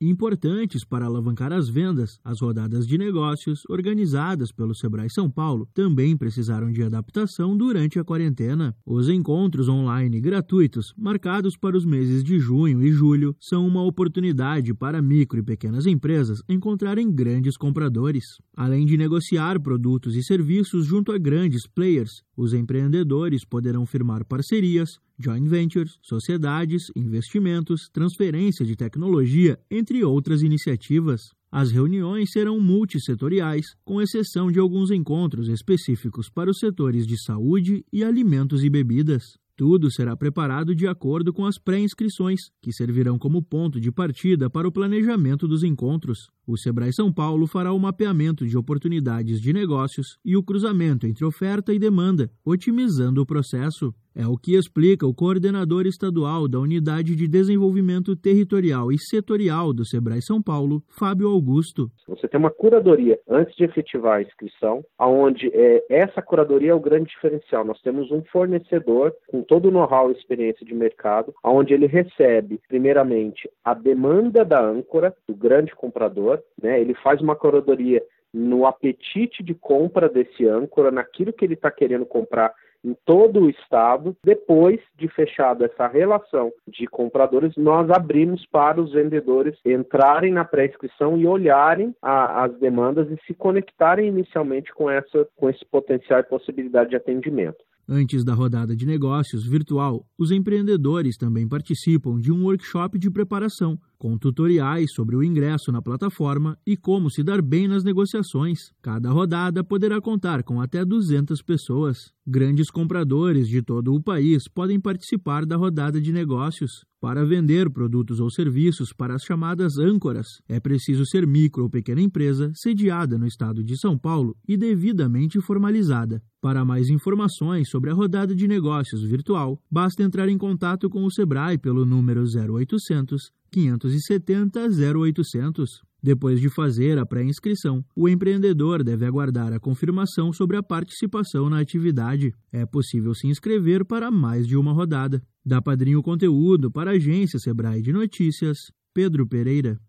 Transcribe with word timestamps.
importantes 0.00 0.84
para 0.84 1.06
alavancar 1.06 1.52
as 1.52 1.68
vendas. 1.68 2.18
As 2.24 2.40
rodadas 2.40 2.86
de 2.86 2.96
negócios, 2.96 3.62
organizadas 3.68 4.50
pelo 4.50 4.74
Sebrae 4.74 5.10
São 5.10 5.30
Paulo, 5.30 5.68
também 5.74 6.16
precisaram 6.16 6.72
de 6.72 6.82
adaptação 6.82 7.56
durante 7.56 7.98
a 7.98 8.04
quarentena. 8.04 8.74
Os 8.86 9.08
encontros 9.08 9.68
online 9.68 10.20
gratuitos, 10.20 10.94
marcados 10.96 11.56
para 11.56 11.76
os 11.76 11.84
meses 11.84 12.24
de 12.24 12.38
junho 12.38 12.82
e 12.82 12.90
julho, 12.92 13.36
são 13.38 13.66
uma 13.66 13.82
oportunidade 13.82 14.72
para 14.72 15.02
micro 15.02 15.38
e 15.38 15.42
pequenas 15.42 15.86
empresas 15.86 16.42
encontrarem 16.48 17.12
grandes 17.12 17.56
compradores. 17.56 18.24
Além 18.56 18.86
de 18.86 18.96
negociar 18.96 19.60
produtos 19.60 20.16
e 20.16 20.22
serviços 20.22 20.86
junto 20.86 21.12
a 21.12 21.18
grandes 21.18 21.66
players, 21.66 22.22
os 22.36 22.54
empreendedores 22.54 23.44
poderão 23.44 23.84
firmar 23.84 24.24
parcerias, 24.24 24.98
joint 25.22 25.48
ventures, 25.48 25.98
sociedades, 26.02 26.84
investimentos, 26.96 27.88
transferência 27.92 28.64
de 28.64 28.74
tecnologia, 28.76 29.58
entre 29.70 30.02
outras 30.04 30.42
iniciativas. 30.42 31.20
As 31.52 31.70
reuniões 31.72 32.30
serão 32.30 32.60
multissetoriais, 32.60 33.66
com 33.84 34.00
exceção 34.00 34.52
de 34.52 34.60
alguns 34.60 34.90
encontros 34.90 35.48
específicos 35.48 36.30
para 36.30 36.50
os 36.50 36.58
setores 36.58 37.06
de 37.06 37.20
saúde 37.20 37.84
e 37.92 38.04
alimentos 38.04 38.62
e 38.62 38.70
bebidas. 38.70 39.24
Tudo 39.56 39.92
será 39.92 40.16
preparado 40.16 40.74
de 40.74 40.86
acordo 40.86 41.34
com 41.34 41.44
as 41.44 41.58
pré-inscrições, 41.58 42.40
que 42.62 42.72
servirão 42.72 43.18
como 43.18 43.42
ponto 43.42 43.78
de 43.78 43.92
partida 43.92 44.48
para 44.48 44.66
o 44.66 44.72
planejamento 44.72 45.46
dos 45.46 45.62
encontros. 45.62 46.30
O 46.52 46.56
Sebrae 46.56 46.92
São 46.92 47.12
Paulo 47.12 47.46
fará 47.46 47.72
o 47.72 47.78
mapeamento 47.78 48.44
de 48.44 48.58
oportunidades 48.58 49.40
de 49.40 49.52
negócios 49.52 50.18
e 50.24 50.36
o 50.36 50.42
cruzamento 50.42 51.06
entre 51.06 51.24
oferta 51.24 51.72
e 51.72 51.78
demanda, 51.78 52.28
otimizando 52.44 53.22
o 53.22 53.26
processo. 53.26 53.94
É 54.12 54.26
o 54.26 54.36
que 54.36 54.56
explica 54.56 55.06
o 55.06 55.14
coordenador 55.14 55.86
estadual 55.86 56.48
da 56.48 56.58
Unidade 56.58 57.14
de 57.14 57.28
Desenvolvimento 57.28 58.16
Territorial 58.16 58.90
e 58.90 58.98
Setorial 58.98 59.72
do 59.72 59.86
Sebrae 59.86 60.20
São 60.20 60.42
Paulo, 60.42 60.82
Fábio 60.88 61.28
Augusto. 61.28 61.88
Você 62.08 62.26
tem 62.26 62.40
uma 62.40 62.50
curadoria 62.50 63.20
antes 63.28 63.54
de 63.54 63.62
efetivar 63.62 64.18
a 64.18 64.22
inscrição, 64.22 64.84
aonde 64.98 65.48
é, 65.54 65.84
essa 65.88 66.20
curadoria 66.20 66.72
é 66.72 66.74
o 66.74 66.80
grande 66.80 67.10
diferencial. 67.10 67.64
Nós 67.64 67.80
temos 67.82 68.10
um 68.10 68.20
fornecedor 68.32 69.14
com 69.28 69.42
todo 69.42 69.68
o 69.68 69.70
know-how 69.70 70.10
e 70.10 70.14
experiência 70.14 70.66
de 70.66 70.74
mercado, 70.74 71.32
aonde 71.40 71.72
ele 71.72 71.86
recebe, 71.86 72.60
primeiramente, 72.66 73.48
a 73.64 73.74
demanda 73.74 74.44
da 74.44 74.60
âncora, 74.60 75.14
do 75.28 75.36
grande 75.36 75.72
comprador, 75.76 76.39
né? 76.60 76.80
ele 76.80 76.94
faz 76.94 77.20
uma 77.20 77.36
curadoria 77.36 78.02
no 78.32 78.66
apetite 78.66 79.42
de 79.42 79.54
compra 79.54 80.08
desse 80.08 80.46
âncora, 80.46 80.90
naquilo 80.90 81.32
que 81.32 81.44
ele 81.44 81.54
está 81.54 81.70
querendo 81.70 82.06
comprar 82.06 82.52
em 82.84 82.96
todo 83.04 83.40
o 83.40 83.50
estado. 83.50 84.16
Depois 84.24 84.80
de 84.96 85.08
fechada 85.08 85.66
essa 85.66 85.86
relação 85.86 86.52
de 86.66 86.86
compradores, 86.86 87.52
nós 87.56 87.90
abrimos 87.90 88.46
para 88.46 88.80
os 88.80 88.92
vendedores 88.92 89.58
entrarem 89.64 90.32
na 90.32 90.44
pré-inscrição 90.44 91.18
e 91.18 91.26
olharem 91.26 91.94
a, 92.00 92.44
as 92.44 92.58
demandas 92.58 93.10
e 93.10 93.18
se 93.26 93.34
conectarem 93.34 94.08
inicialmente 94.08 94.72
com, 94.72 94.90
essa, 94.90 95.28
com 95.36 95.50
esse 95.50 95.64
potencial 95.66 96.20
e 96.20 96.24
possibilidade 96.24 96.90
de 96.90 96.96
atendimento. 96.96 97.58
Antes 97.92 98.24
da 98.24 98.34
rodada 98.34 98.76
de 98.76 98.86
negócios 98.86 99.44
virtual, 99.44 100.04
os 100.20 100.30
empreendedores 100.30 101.16
também 101.16 101.48
participam 101.48 102.20
de 102.20 102.30
um 102.30 102.44
workshop 102.44 102.98
de 102.98 103.10
preparação, 103.10 103.80
com 103.96 104.18
tutoriais 104.18 104.92
sobre 104.92 105.16
o 105.16 105.22
ingresso 105.22 105.72
na 105.72 105.80
plataforma 105.80 106.58
e 106.66 106.76
como 106.76 107.10
se 107.10 107.22
dar 107.22 107.40
bem 107.40 107.66
nas 107.66 107.82
negociações. 107.82 108.70
Cada 108.82 109.10
rodada 109.10 109.64
poderá 109.64 109.98
contar 109.98 110.42
com 110.42 110.60
até 110.60 110.84
200 110.84 111.42
pessoas. 111.42 112.12
Grandes 112.26 112.70
compradores 112.70 113.48
de 113.48 113.62
todo 113.62 113.94
o 113.94 114.02
país 114.02 114.46
podem 114.46 114.78
participar 114.78 115.46
da 115.46 115.56
rodada 115.56 115.98
de 115.98 116.12
negócios. 116.12 116.84
Para 117.00 117.24
vender 117.24 117.70
produtos 117.70 118.20
ou 118.20 118.30
serviços 118.30 118.92
para 118.92 119.14
as 119.14 119.22
chamadas 119.22 119.78
âncoras, 119.78 120.26
é 120.46 120.60
preciso 120.60 121.06
ser 121.06 121.26
micro 121.26 121.62
ou 121.62 121.70
pequena 121.70 122.02
empresa 122.02 122.52
sediada 122.54 123.16
no 123.16 123.26
estado 123.26 123.64
de 123.64 123.78
São 123.78 123.96
Paulo 123.96 124.36
e 124.46 124.54
devidamente 124.54 125.40
formalizada. 125.40 126.22
Para 126.42 126.64
mais 126.64 126.90
informações 126.90 127.70
sobre 127.70 127.90
a 127.90 127.94
rodada 127.94 128.34
de 128.34 128.46
negócios 128.46 129.02
virtual, 129.02 129.58
basta 129.70 130.02
entrar 130.10 130.28
em 130.28 130.36
contato 130.36 130.90
com 130.90 131.04
o 131.04 131.10
Sebrae 131.10 131.56
pelo 131.56 131.86
número 131.86 132.24
0800 132.24 133.30
570 133.52 134.60
0800. 134.98 135.82
Depois 136.02 136.40
de 136.40 136.48
fazer 136.48 136.98
a 136.98 137.06
pré-inscrição, 137.06 137.84
o 137.94 138.08
empreendedor 138.08 138.82
deve 138.82 139.06
aguardar 139.06 139.52
a 139.52 139.60
confirmação 139.60 140.32
sobre 140.32 140.56
a 140.56 140.62
participação 140.62 141.48
na 141.48 141.60
atividade. 141.60 142.34
É 142.50 142.66
possível 142.66 143.14
se 143.14 143.28
inscrever 143.28 143.84
para 143.84 144.10
mais 144.10 144.48
de 144.48 144.56
uma 144.56 144.72
rodada. 144.72 145.22
Da 145.46 145.62
Padrinho 145.62 146.02
Conteúdo 146.02 146.72
para 146.72 146.90
a 146.90 146.94
agência 146.94 147.38
Sebrae 147.38 147.80
de 147.80 147.92
Notícias, 147.92 148.58
Pedro 148.92 149.26
Pereira. 149.28 149.80